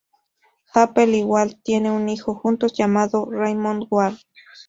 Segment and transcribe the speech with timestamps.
[0.73, 4.17] Alphen y Wahl tienen un hijo juntos, llamado Raymond Wahl.